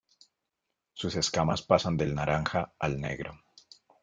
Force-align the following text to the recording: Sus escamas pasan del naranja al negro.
Sus 0.93 1.15
escamas 1.15 1.61
pasan 1.61 1.95
del 1.95 2.15
naranja 2.15 2.73
al 2.79 2.99
negro. 2.99 3.37